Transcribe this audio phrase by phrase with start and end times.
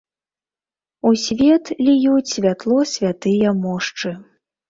[1.09, 4.17] У свет ліюць святло святыя мошчы.